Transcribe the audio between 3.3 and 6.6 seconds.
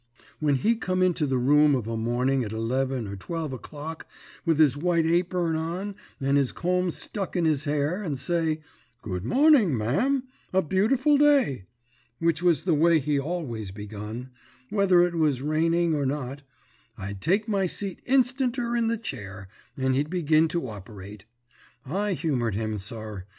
o'clock with his white apern on and his